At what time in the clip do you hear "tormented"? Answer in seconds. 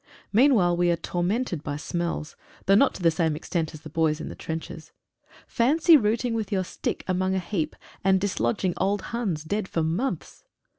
0.95-1.61